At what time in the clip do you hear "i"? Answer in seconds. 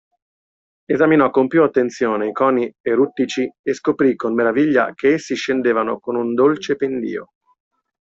2.27-2.31